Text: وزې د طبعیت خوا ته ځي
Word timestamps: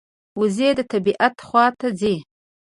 وزې 0.39 0.69
د 0.77 0.79
طبعیت 0.91 1.35
خوا 1.47 1.65
ته 1.79 1.87
ځي 1.99 2.15